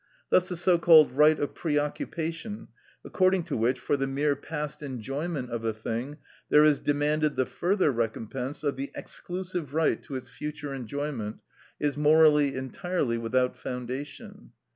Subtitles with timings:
[0.31, 2.69] Thus the so called right of preoccupation,
[3.05, 6.17] according to which, for the mere past enjoyment of a thing,
[6.49, 11.37] there is demanded the further recompense of the exclusive right to its future enjoyment,
[11.79, 14.53] is morally entirely without foundation.